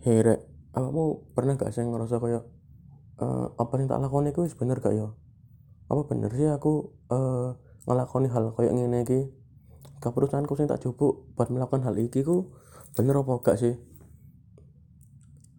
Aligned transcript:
Hei 0.00 0.24
kamu 0.72 1.36
pernah 1.36 1.60
gak 1.60 1.76
sih 1.76 1.84
ngerasa 1.84 2.24
kayak 2.24 2.48
uh, 3.20 3.52
apa 3.60 3.72
yang 3.76 3.92
tak 3.92 4.00
lakoni 4.00 4.32
itu 4.32 4.48
bener 4.56 4.80
gak 4.80 4.96
ya? 4.96 5.12
Apa 5.92 6.08
bener 6.08 6.32
sih 6.32 6.48
aku 6.48 6.96
uh, 7.12 7.52
ngelakoni 7.84 8.32
hal 8.32 8.56
kayak 8.56 8.72
gini 8.72 9.04
iki? 9.04 9.28
Keputusanku 10.00 10.56
sing 10.56 10.72
tak 10.72 10.80
jupuk 10.80 11.28
buat 11.36 11.52
melakukan 11.52 11.84
hal 11.84 12.00
iki 12.00 12.24
ku 12.24 12.48
bener 12.96 13.20
apa 13.20 13.44
gak 13.44 13.60
sih? 13.60 13.76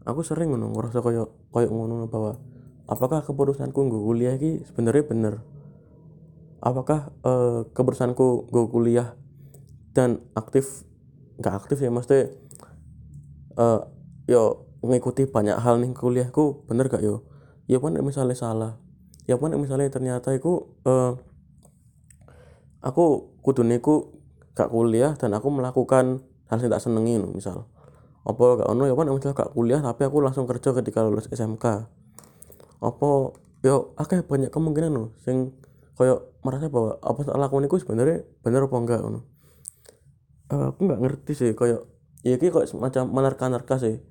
Aku 0.09 0.25
sering 0.25 0.49
ngono 0.49 0.73
ngerasa 0.73 1.05
kayak 1.05 1.29
kayak 1.53 1.69
ngono 1.69 2.09
bahwa 2.09 2.41
apakah 2.89 3.21
keputusanku 3.21 3.77
gue 3.93 4.01
kuliah 4.01 4.33
iki 4.41 4.65
sebenarnya 4.65 5.05
bener? 5.05 5.33
Apakah 6.65 7.13
uh, 7.21 7.69
keputusanku 7.77 8.49
gue 8.49 8.65
kuliah 8.73 9.13
dan 9.93 10.17
aktif 10.33 10.81
gak 11.37 11.61
aktif 11.61 11.77
ya 11.77 11.93
mesti 11.93 12.25
uh, 13.61 14.00
yo 14.31 14.71
mengikuti 14.79 15.27
banyak 15.27 15.59
hal 15.59 15.83
nih 15.83 15.91
kuliahku 15.91 16.63
bener 16.71 16.87
gak 16.87 17.03
yo? 17.03 17.27
Ya 17.67 17.83
pun 17.83 17.91
misalnya 17.99 18.39
salah. 18.39 18.79
Ya 19.27 19.35
pun 19.35 19.51
misalnya 19.59 19.91
ternyata 19.91 20.31
aku 20.31 20.79
uh, 20.87 21.19
aku 22.79 23.35
kudu 23.43 23.67
niku 23.67 24.15
gak 24.55 24.71
kuliah 24.71 25.19
dan 25.19 25.35
aku 25.35 25.51
melakukan 25.51 26.23
hal 26.47 26.57
yang 26.63 26.71
tak 26.71 26.79
senengi 26.79 27.19
misal. 27.27 27.67
Apa 28.23 28.63
gak 28.63 28.69
ono 28.71 28.87
ya 28.87 28.95
pun 28.95 29.11
misalnya 29.11 29.35
gak 29.35 29.51
kuliah 29.51 29.83
tapi 29.83 30.07
aku 30.07 30.23
langsung 30.23 30.47
kerja 30.47 30.71
ketika 30.71 31.03
lulus 31.03 31.27
SMK 31.27 31.91
apa 32.81 33.09
yo 33.61 33.93
akeh 33.93 34.25
banyak 34.25 34.49
kemungkinan 34.49 34.89
loh 34.89 35.13
sing 35.21 35.53
koyo 35.93 36.33
merasa 36.41 36.65
bahwa 36.65 36.97
apa 36.97 37.21
tak 37.21 37.37
lakukan 37.37 37.69
itu 37.69 37.77
sebenarnya 37.85 38.25
bener 38.41 38.65
apa 38.65 38.75
enggak 38.81 38.99
ono 39.05 39.19
uh, 40.49 40.73
aku 40.73 40.89
nggak 40.89 41.01
ngerti 41.05 41.33
sih 41.37 41.49
koyo 41.53 41.85
ya 42.25 42.41
kok 42.41 42.65
semacam 42.65 43.05
menerka-nerka 43.13 43.77
sih 43.77 44.01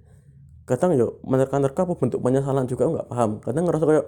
kadang 0.71 0.95
yo 0.95 1.19
menerka-nerka 1.27 1.83
apa 1.83 1.99
bentuk 1.99 2.23
penyesalan 2.23 2.71
juga 2.71 2.87
nggak 2.87 3.07
paham. 3.11 3.43
Kadang 3.43 3.67
ngerasa 3.67 3.85
kayak 3.91 4.07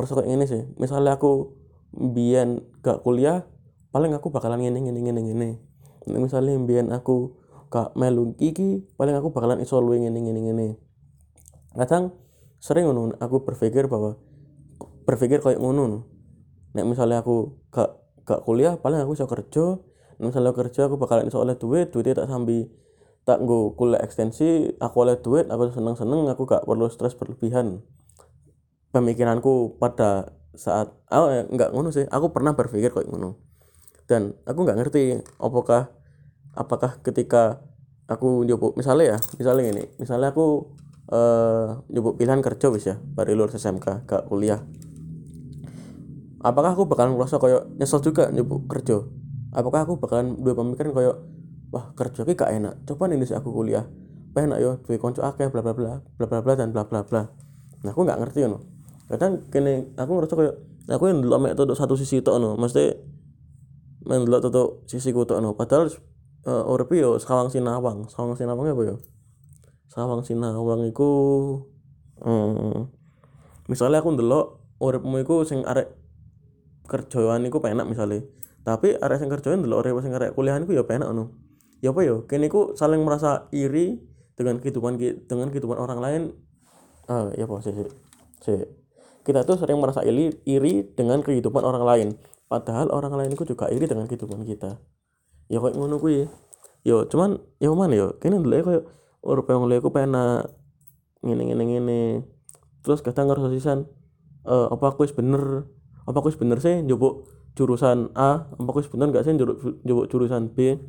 ngerasa 0.00 0.12
kayak 0.16 0.28
ini 0.32 0.44
sih. 0.48 0.62
Misalnya 0.80 1.20
aku 1.20 1.52
bian 1.92 2.64
gak 2.80 3.04
kuliah 3.06 3.46
paling 3.94 4.10
aku 4.16 4.32
bakalan 4.32 4.64
ngene 4.64 4.80
ngene 4.80 5.00
ngene 5.04 5.20
ngene. 5.20 5.50
Misalnya 6.08 6.56
bian 6.64 6.88
aku 6.88 7.36
gak 7.68 7.92
melu 8.00 8.32
kiki 8.40 8.82
paling 8.96 9.12
aku 9.12 9.30
bakalan 9.30 9.60
iso 9.60 9.76
luwe 9.78 10.00
ngene 10.00 10.18
ngene 10.24 10.40
ngene. 10.50 10.66
Kadang 11.76 12.16
sering 12.58 12.88
ngono 12.88 13.12
aku 13.20 13.44
berpikir 13.44 13.86
bahwa 13.86 14.16
berpikir 15.04 15.44
kayak 15.44 15.60
ngono 15.60 16.08
nek 16.72 16.84
misalnya 16.88 17.20
aku 17.20 17.60
gak 17.68 18.00
gak 18.24 18.40
kuliah 18.48 18.80
paling 18.80 19.04
aku 19.04 19.12
iso 19.14 19.28
kerja. 19.28 19.78
Misalnya 20.16 20.56
kerja 20.56 20.88
aku 20.88 20.96
bakalan 20.96 21.28
iso 21.28 21.44
oleh 21.44 21.60
duit 21.60 21.92
duitnya 21.92 22.24
tak 22.24 22.32
sambil 22.32 22.72
tak 23.24 23.40
gue 23.40 23.72
kuliah 23.72 24.04
ekstensi 24.04 24.76
aku 24.76 24.96
oleh 25.00 25.16
duit 25.16 25.48
aku 25.48 25.72
seneng 25.72 25.96
seneng 25.96 26.28
aku 26.28 26.44
gak 26.44 26.68
perlu 26.68 26.92
stres 26.92 27.16
berlebihan. 27.16 27.80
Pemikiranku 28.92 29.80
pada 29.80 30.36
saat 30.54 30.94
oh, 31.10 31.26
eh, 31.26 31.42
nggak 31.50 31.74
ngono 31.74 31.90
sih 31.90 32.06
aku 32.06 32.30
pernah 32.30 32.54
berpikir 32.54 32.94
kayak 32.94 33.10
ngono. 33.10 33.42
Dan 34.06 34.38
aku 34.46 34.58
nggak 34.62 34.78
ngerti 34.78 35.18
apakah 35.42 35.90
apakah 36.54 37.02
ketika 37.02 37.64
aku 38.06 38.44
nyoba 38.46 38.76
misalnya 38.78 39.16
ya 39.16 39.18
misalnya 39.40 39.64
ini 39.74 39.84
misalnya 39.98 40.30
aku 40.30 40.76
uh, 41.10 41.82
nyoba 41.90 42.14
pilihan 42.14 42.40
kerja 42.44 42.66
wis 42.70 42.84
ya 42.86 42.96
baru 43.00 43.34
lulus 43.34 43.58
SMK 43.58 44.06
gak 44.06 44.30
kuliah. 44.30 44.62
Apakah 46.44 46.76
aku 46.76 46.84
bakalan 46.84 47.16
merasa 47.16 47.40
kayak 47.40 47.72
nyesel 47.80 48.04
juga 48.04 48.28
nyoba 48.28 48.60
kerja? 48.68 49.00
Apakah 49.56 49.88
aku 49.88 49.96
bakalan 49.96 50.36
dua 50.44 50.52
pemikiran 50.52 50.92
kayak 50.92 51.16
wah 51.74 51.90
kerja 51.98 52.22
ki 52.22 52.38
gak 52.38 52.54
enak. 52.54 52.86
Coba 52.86 53.10
nih 53.10 53.18
aku 53.34 53.50
kuliah 53.50 53.90
enak 54.42 54.58
yo 54.58 54.70
duwe 54.82 54.98
konco 54.98 55.22
akeh 55.22 55.46
bla 55.50 55.62
bla 55.62 55.74
bla 55.74 56.02
bla 56.02 56.26
bla 56.26 56.38
bla 56.42 56.54
dan 56.58 56.74
bla 56.74 56.82
bla 56.86 57.06
bla. 57.06 57.22
Nah 57.86 57.90
aku 57.94 58.00
nggak 58.02 58.18
ngerti 58.18 58.50
no 58.50 58.58
kadang 59.06 59.46
kene 59.52 59.94
aku 59.94 60.10
ngerasa 60.16 60.34
kayak 60.34 60.54
aku 60.90 61.04
yang 61.12 61.20
dulu 61.20 61.36
mek 61.38 61.54
satu 61.54 61.94
sisi 61.94 62.24
itu 62.24 62.32
no 62.40 62.56
mesti 62.58 62.96
main 64.08 64.24
dulu 64.26 64.36
tuh 64.42 64.68
sisi 64.90 65.14
ku 65.14 65.22
tuh 65.28 65.38
no 65.38 65.54
padahal 65.54 65.92
uh, 66.48 66.72
urip 66.72 66.90
yo 66.92 67.16
sawang 67.22 67.48
sinawang. 67.48 68.10
Sawang 68.10 68.34
sinawang 68.34 68.66
apa 68.66 68.82
yo? 68.82 68.96
Sawang 69.92 70.26
sinawang 70.26 70.82
iku 70.90 71.10
hmm, 72.18 72.90
misalnya 73.70 74.02
aku 74.02 74.18
ndelok 74.18 74.46
uripmu 74.82 75.22
iku 75.22 75.46
sing 75.46 75.62
arek 75.62 75.94
kerjaan 76.90 77.46
iku 77.46 77.62
penak 77.62 77.86
misalnya. 77.86 78.26
Tapi 78.64 78.98
arek 78.98 79.22
sing 79.22 79.30
kerjaan 79.30 79.62
ndelok 79.62 79.86
urip 79.86 80.02
sing 80.02 80.10
arek 80.10 80.34
kuliahan 80.34 80.66
iku 80.66 80.74
ya 80.74 80.82
penak 80.82 81.14
no 81.14 81.43
ya 81.84 81.92
apa 81.92 82.00
ya 82.00 82.24
kini 82.24 82.48
ku 82.48 82.72
saling 82.72 83.04
merasa 83.04 83.52
iri 83.52 84.00
dengan 84.40 84.56
kehidupan 84.56 84.96
dengan 85.28 85.52
kehidupan 85.52 85.76
orang 85.76 86.00
lain. 86.00 86.22
Ah 87.04 87.28
ya 87.36 87.44
apa 87.44 87.60
sih, 87.60 87.76
sih. 88.40 88.64
kita 89.20 89.44
tuh 89.44 89.60
sering 89.60 89.76
merasa 89.76 90.00
iri 90.00 90.32
iri 90.48 90.88
dengan 90.96 91.20
kehidupan 91.20 91.60
orang 91.60 91.84
lain. 91.84 92.08
Padahal 92.48 92.88
orang 92.88 93.12
lain 93.12 93.36
itu 93.36 93.44
juga 93.44 93.68
iri 93.68 93.84
dengan 93.84 94.08
kehidupan 94.08 94.48
kita. 94.48 94.80
Ya 95.52 95.60
kayak 95.60 95.76
ngono 95.76 96.00
kuwi. 96.00 96.24
Yo 96.88 97.04
cuman 97.04 97.44
ya 97.60 97.68
mana 97.76 97.92
yo? 97.92 98.08
Kini 98.16 98.40
dulu 98.40 98.54
ya 98.56 98.64
kayak 98.64 98.84
urip 99.20 99.44
yang 99.52 99.68
aku 99.68 99.92
pena 99.92 100.40
ngene 101.20 101.52
ngene 101.52 101.64
ngene. 101.68 102.00
Terus 102.80 103.04
kadang 103.04 103.28
ngerasa 103.28 103.52
sisan 103.52 103.92
uh, 104.48 104.72
apa 104.72 104.96
aku 104.96 105.04
bener? 105.12 105.68
Apa 106.08 106.24
aku 106.24 106.32
bener 106.40 106.64
sih 106.64 106.80
njupuk 106.80 107.28
jurusan 107.56 108.12
A? 108.16 108.48
Apa 108.56 108.68
aku 108.72 108.88
bener 108.92 109.12
gak 109.12 109.28
sih 109.28 109.36
njupuk 109.36 110.08
jurusan 110.08 110.52
B 110.52 110.80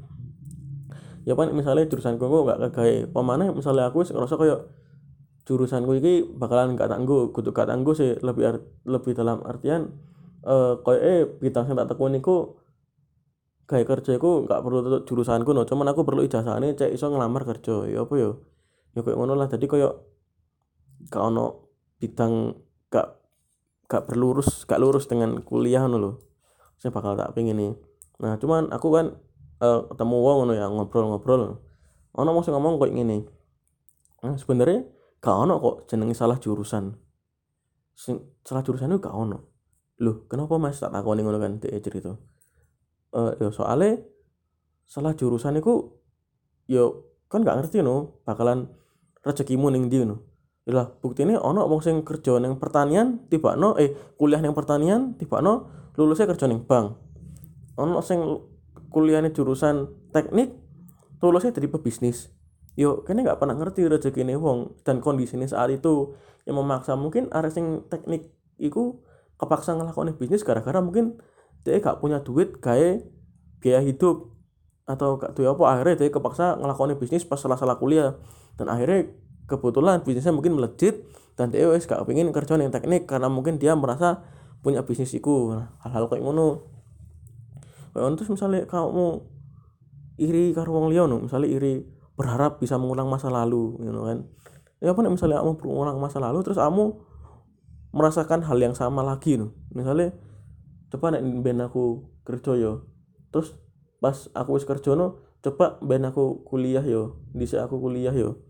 ya 1.26 1.34
kan 1.34 1.52
misalnya 1.52 1.90
jurusan 1.90 2.22
gue 2.22 2.30
gak 2.30 2.60
kayak 2.72 3.10
pemana 3.10 3.50
misalnya 3.50 3.90
aku 3.90 4.06
ngerasa 4.06 4.36
kayak 4.38 4.60
jurusan 5.46 5.86
gue 5.90 5.98
ini 5.98 6.14
bakalan 6.22 6.78
gak 6.78 6.90
tangguh 6.94 7.34
kudu 7.34 7.50
gak 7.52 7.70
tangguh 7.70 7.98
sih 7.98 8.18
lebih 8.22 8.62
lebih 8.86 9.14
dalam 9.18 9.42
artian 9.42 9.94
uh, 10.46 10.78
kayak 10.86 11.02
eh 11.02 11.22
bidang 11.26 11.66
yang 11.70 11.78
tak 11.82 11.98
tekuni 11.98 12.22
ku 12.22 12.62
kayak 13.66 13.90
kerja 13.90 14.22
aku 14.22 14.46
gak 14.46 14.62
perlu 14.62 15.02
jurusanku 15.10 15.50
no. 15.58 15.66
Cuman 15.66 15.90
aku 15.90 16.06
perlu 16.06 16.22
ijazah 16.22 16.62
ini 16.62 16.78
cek 16.78 16.94
iso 16.94 17.10
ngelamar 17.10 17.50
kerja. 17.50 17.90
Ya 17.90 18.06
apa 18.06 18.14
ya 18.14 18.38
ya 18.94 19.02
kayak 19.02 19.18
ngono 19.18 19.34
lah. 19.34 19.50
Jadi 19.50 19.66
kayak 19.66 19.94
gak 21.10 21.24
ono 21.34 21.66
bidang 21.98 22.54
gak 22.94 23.18
gak 23.90 24.04
berlurus 24.10 24.66
gak 24.66 24.82
lurus 24.82 25.06
dengan 25.06 25.42
kuliah 25.42 25.86
no 25.86 26.22
saya 26.76 26.92
bakal 26.92 27.16
tak 27.16 27.32
pengen 27.38 27.58
nih 27.58 27.74
nah 28.20 28.36
cuman 28.40 28.72
aku 28.72 28.88
kan 28.92 29.06
uh, 29.62 29.88
ketemu 29.92 30.16
wong 30.20 30.36
ngono 30.44 30.54
ya 30.56 30.66
ngobrol-ngobrol. 30.68 31.62
Ono 32.16 32.30
mau 32.32 32.44
ngomong 32.44 32.80
kok 32.80 32.92
gini 32.96 33.20
nah, 34.24 34.40
sebenarnya 34.40 34.88
gak 35.20 35.36
ono 35.36 35.60
kok 35.60 35.76
jenenge 35.92 36.16
salah 36.16 36.40
jurusan. 36.40 36.96
Sing, 37.96 38.20
salah 38.42 38.64
jurusan 38.64 38.92
itu 38.92 39.04
gak 39.04 39.14
ono. 39.14 39.52
Loh 40.02 40.28
kenapa 40.28 40.56
mas 40.60 40.80
tak 40.80 40.92
takoni 40.92 41.22
ngono 41.24 41.38
kan 41.40 41.60
dia 41.60 41.80
cerita? 41.80 42.16
Uh, 43.16 43.32
ya 43.40 43.52
soalnya 43.52 44.00
salah 44.88 45.16
jurusan 45.16 45.60
itu 45.60 45.96
yo 46.68 47.16
kan 47.28 47.44
gak 47.44 47.62
ngerti 47.64 47.84
no 47.84 48.24
bakalan 48.24 48.72
rezekimu 49.24 49.72
ning 49.72 49.92
ndi 49.92 50.08
no. 50.08 50.24
Bukti 51.04 51.22
ini 51.28 51.38
ono 51.38 51.70
wong 51.70 51.84
sing 51.86 52.02
kerja 52.02 52.42
neng 52.42 52.58
pertanian 52.58 53.30
tiba 53.30 53.54
no 53.54 53.78
eh 53.78 53.94
kuliah 54.18 54.42
neng 54.42 54.58
pertanian 54.58 55.14
tiba 55.14 55.38
no 55.38 55.70
lulusnya 55.94 56.26
kerja 56.26 56.50
neng 56.50 56.66
bank. 56.66 56.98
Ono 57.78 58.02
sing 58.02 58.24
kuliahnya 58.90 59.32
jurusan 59.34 59.92
teknik 60.12 60.54
lulusnya 61.24 61.56
dari 61.56 61.68
pebisnis. 61.72 62.30
Yo 62.76 63.02
kayaknya 63.08 63.32
nggak 63.34 63.40
pernah 63.40 63.56
ngerti 63.56 63.88
rezeki 63.88 64.28
ini 64.28 64.36
wong 64.36 64.84
dan 64.84 65.00
kondisi 65.00 65.40
ini 65.40 65.48
saat 65.48 65.72
itu. 65.72 66.14
Yang 66.46 66.56
memaksa 66.62 66.94
mungkin 66.94 67.34
arah 67.34 67.50
sing 67.50 67.88
teknik 67.90 68.30
itu 68.62 69.02
kepaksa 69.42 69.74
ngelakuin 69.74 70.14
bisnis 70.14 70.46
gara-gara 70.46 70.78
mungkin 70.78 71.18
dia 71.66 71.82
gak 71.82 71.98
punya 71.98 72.22
duit 72.22 72.62
kayak 72.62 73.10
biaya 73.64 73.82
hidup. 73.82 74.38
Atau 74.86 75.18
gak 75.18 75.34
tuh 75.34 75.50
apa 75.50 75.64
akhirnya 75.66 76.06
dia 76.06 76.14
kepaksa 76.14 76.62
ngelakuin 76.62 77.02
bisnis 77.02 77.26
pas 77.26 77.42
salah-salah 77.42 77.82
kuliah. 77.82 78.22
Dan 78.60 78.70
akhirnya 78.70 79.10
kebetulan 79.50 80.06
bisnisnya 80.06 80.36
mungkin 80.38 80.54
melejit 80.54 81.10
dan 81.34 81.50
dia 81.50 81.66
gak 81.66 82.06
pengen 82.06 82.30
kerja 82.30 82.56
yang 82.62 82.70
teknik 82.70 83.10
karena 83.10 83.28
mungkin 83.28 83.58
dia 83.58 83.74
merasa 83.74 84.22
punya 84.62 84.86
bisnis 84.86 85.14
itu 85.14 85.54
hal-hal 85.82 86.10
kayak 86.10 86.22
ngono 86.26 86.75
terus 87.96 88.28
misalnya 88.28 88.68
kamu 88.68 89.24
iri 90.20 90.52
karo 90.52 90.76
wong 90.76 90.92
misalnya 91.24 91.48
iri 91.48 91.88
berharap 92.16 92.60
bisa 92.60 92.76
mengulang 92.80 93.08
masa 93.08 93.28
lalu 93.28 93.80
you 93.84 93.92
know, 93.92 94.08
kan. 94.08 94.28
Ya 94.84 94.92
apa 94.92 95.04
misalnya 95.08 95.40
kamu 95.44 95.64
mengulang 95.64 95.98
masa 96.00 96.20
lalu 96.20 96.44
terus 96.44 96.60
kamu 96.60 96.96
merasakan 97.96 98.44
hal 98.44 98.60
yang 98.60 98.76
sama 98.76 99.00
lagi 99.00 99.40
no 99.40 99.56
misalnya 99.72 100.12
coba 100.92 101.16
nek 101.16 101.24
ben 101.40 101.64
aku 101.64 102.12
kerja 102.28 102.60
yo 102.60 102.92
terus 103.32 103.56
pas 104.04 104.28
aku 104.36 104.60
wis 104.60 104.68
kerja 104.68 105.00
no 105.00 105.40
coba 105.40 105.80
ben 105.80 106.04
aku 106.04 106.44
kuliah 106.44 106.84
yo 106.84 107.24
di 107.32 107.48
aku 107.56 107.80
kuliah 107.80 108.12
yo. 108.12 108.44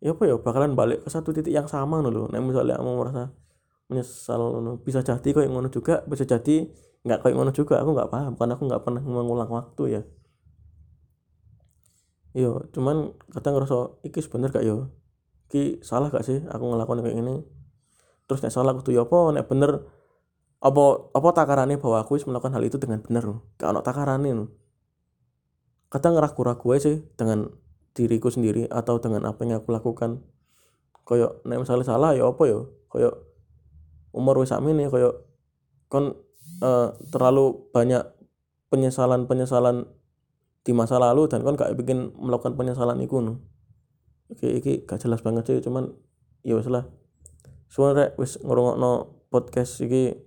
Ya 0.00 0.16
apa 0.16 0.24
ya 0.24 0.38
bakalan 0.38 0.78
balik 0.78 1.04
ke 1.04 1.10
satu 1.10 1.34
titik 1.34 1.50
yang 1.52 1.66
sama 1.66 1.98
no 1.98 2.14
lo 2.14 2.30
nek 2.30 2.38
misalnya 2.40 2.78
kamu 2.78 2.90
merasa 2.94 3.34
menyesal 3.90 4.62
no. 4.62 4.78
bisa 4.78 5.02
jadi 5.02 5.26
kok 5.34 5.42
yang 5.42 5.58
ngono 5.58 5.68
juga 5.68 6.06
bisa 6.06 6.22
jadi 6.22 6.70
nggak 7.06 7.24
kayak 7.24 7.34
ngono 7.36 7.52
juga 7.56 7.80
aku 7.80 7.90
nggak 7.96 8.10
paham. 8.12 8.32
Karena 8.36 8.52
aku 8.56 8.62
nggak 8.68 8.82
pernah 8.84 9.02
mengulang 9.02 9.50
waktu 9.50 9.82
ya. 9.88 10.02
Yo 12.30 12.62
cuman 12.70 13.16
kadang 13.34 13.58
ngerasa 13.58 14.02
iki 14.06 14.22
bener 14.30 14.54
gak 14.54 14.62
yo? 14.62 14.94
Ki 15.50 15.82
salah 15.82 16.14
gak 16.14 16.22
sih 16.22 16.38
aku 16.46 16.62
ngelakuin 16.62 17.02
kayak 17.02 17.16
gini? 17.18 17.42
Terus 18.30 18.38
nek 18.46 18.54
salah 18.54 18.70
kudu 18.78 18.94
ya 18.94 19.02
apa? 19.02 19.34
Nek 19.34 19.50
bener 19.50 19.82
apa 20.62 20.84
apa 21.10 21.28
takarane 21.34 21.74
bahwa 21.80 21.98
aku 22.04 22.20
melakukan 22.28 22.54
hal 22.54 22.62
itu 22.62 22.76
dengan 22.76 23.00
benar 23.00 23.24
gak 23.56 23.68
ono 23.72 23.80
takarane 23.80 24.30
kadang 25.90 26.14
ragu-ragu 26.20 26.62
aja 26.70 26.86
sih 26.86 27.02
dengan 27.18 27.50
diriku 27.96 28.30
sendiri 28.30 28.70
atau 28.70 29.02
dengan 29.02 29.26
apa 29.26 29.42
yang 29.42 29.58
aku 29.58 29.74
lakukan. 29.74 30.22
Koyo 31.02 31.42
nek 31.42 31.66
misalnya 31.66 31.82
salah 31.82 32.14
ya 32.14 32.30
apa 32.30 32.46
ya 32.46 32.62
koyo 32.86 33.26
umur 34.14 34.38
wis 34.38 34.54
sakmene 34.54 34.86
koyo 34.86 35.26
kon 35.90 36.14
uh, 36.62 36.96
terlalu 37.10 37.70
banyak 37.74 38.06
penyesalan-penyesalan 38.70 39.90
di 40.60 40.72
masa 40.76 41.00
lalu 41.00 41.26
dan 41.26 41.40
kon 41.42 41.56
gak 41.56 41.72
bikin 41.74 42.12
melakukan 42.16 42.54
penyesalan 42.54 43.00
itu 43.00 43.18
no. 43.18 43.40
Oke, 44.30 44.46
iki 44.46 44.86
gak 44.86 45.02
jelas 45.02 45.24
banget 45.24 45.48
sih 45.48 45.58
cuman 45.64 45.90
ya 46.46 46.54
wis 46.54 46.70
lah. 46.70 46.86
Suwun 47.66 47.96
rek 47.96 48.14
wis 48.20 48.38
ngrungokno 48.42 49.20
podcast 49.30 49.80
iki 49.82 50.18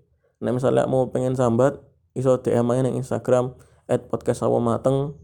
nek 0.43 0.59
misalnya 0.59 0.87
mau 0.87 1.07
pengen 1.11 1.39
sambat 1.39 1.79
iso 2.13 2.35
DM 2.39 2.67
aja 2.75 2.81
ning 2.83 2.99
Instagram 2.99 3.55
at 3.87 4.07
podcast 4.11 4.43
mateng 4.43 5.15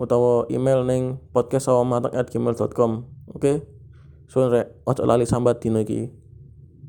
utawa 0.00 0.48
email 0.50 0.82
neng 0.82 1.20
podcast 1.30 1.70
mateng 1.86 2.12
at 2.16 2.26
gmail.com 2.32 3.06
oke 3.30 3.38
okay? 3.38 3.56
suwun 4.26 4.50
rek 4.50 4.74
ojo 4.82 5.06
lali 5.06 5.28
sambat 5.28 5.62
dino 5.62 5.78
iki 5.78 6.10